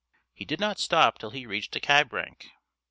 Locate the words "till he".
1.19-1.45